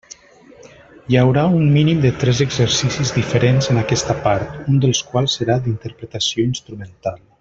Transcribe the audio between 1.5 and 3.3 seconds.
un mínim de tres exercicis